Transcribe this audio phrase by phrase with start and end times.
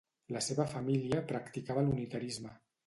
[0.35, 2.59] La seva família practicava l'unitarisme.